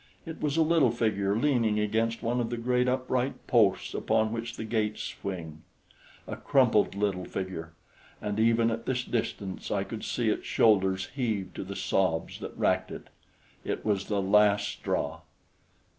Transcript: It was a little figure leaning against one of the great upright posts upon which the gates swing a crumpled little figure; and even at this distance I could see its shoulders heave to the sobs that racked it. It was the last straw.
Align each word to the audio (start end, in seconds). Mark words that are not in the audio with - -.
It 0.25 0.41
was 0.41 0.57
a 0.57 0.63
little 0.63 0.89
figure 0.89 1.35
leaning 1.35 1.79
against 1.79 2.23
one 2.23 2.39
of 2.41 2.49
the 2.49 2.57
great 2.57 2.87
upright 2.87 3.45
posts 3.45 3.93
upon 3.93 4.31
which 4.31 4.55
the 4.55 4.63
gates 4.63 5.03
swing 5.03 5.61
a 6.25 6.35
crumpled 6.37 6.95
little 6.95 7.25
figure; 7.25 7.73
and 8.19 8.39
even 8.39 8.71
at 8.71 8.87
this 8.87 9.03
distance 9.03 9.69
I 9.69 9.83
could 9.83 10.03
see 10.03 10.29
its 10.29 10.47
shoulders 10.47 11.09
heave 11.13 11.53
to 11.53 11.63
the 11.63 11.75
sobs 11.75 12.39
that 12.39 12.57
racked 12.57 12.89
it. 12.89 13.09
It 13.63 13.85
was 13.85 14.05
the 14.07 14.23
last 14.23 14.69
straw. 14.69 15.19